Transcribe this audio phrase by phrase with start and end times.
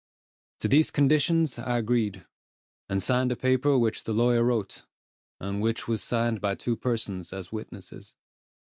[0.61, 2.25] To these conditions I agreed,
[2.89, 4.87] and signed a paper which the lawyer wrote,
[5.39, 8.15] and which was signed by two persons as witnesses.